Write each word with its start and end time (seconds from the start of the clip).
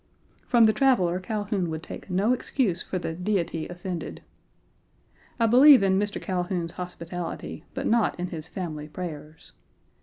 From 0.47 0.63
the 0.65 0.73
traveler 0.73 1.19
Calhoun 1.19 1.69
would 1.69 1.83
take 1.83 2.09
no 2.09 2.33
excuse 2.33 2.81
for 2.81 2.97
the 2.97 3.13
"Deity 3.13 3.67
offended." 3.67 4.23
I 5.39 5.45
believe 5.45 5.83
in 5.83 5.99
Mr. 5.99 6.19
Calhoun's 6.19 6.71
hospitality, 6.71 7.65
but 7.75 7.85
not 7.85 8.19
in 8.19 8.29
his 8.29 8.47
family 8.47 8.87
prayers. 8.87 9.53